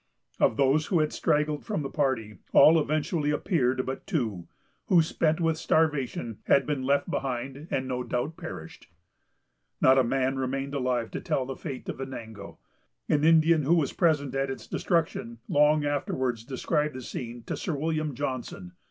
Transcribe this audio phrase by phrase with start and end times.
[0.39, 4.47] Of those who had straggled from the party, all eventually appeared but two,
[4.87, 8.87] who, spent with starvation, had been left behind, and no doubt perished.
[9.79, 12.57] Not a man remained alive to tell the fate of Venango.
[13.09, 17.75] An Indian, who was present at its destruction, long afterwards described the scene to Sir
[17.75, 18.71] William Johnson.